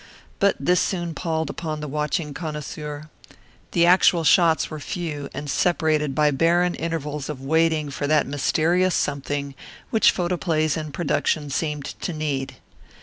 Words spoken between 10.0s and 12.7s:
photoplays in production seemed to need.